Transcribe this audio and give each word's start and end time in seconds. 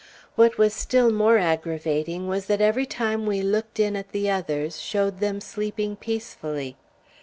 What 0.33 0.57
was 0.57 0.73
still 0.73 1.11
more 1.11 1.37
aggravating 1.37 2.27
was 2.27 2.47
that 2.47 2.59
every 2.59 2.87
time 2.87 3.27
we 3.27 3.43
looked 3.43 3.79
in 3.79 3.95
at 3.95 4.09
the 4.13 4.31
others 4.31 4.79
showed 4.79 5.19
them 5.19 5.39
sleeping 5.39 5.95
peacefully. 5.95 6.75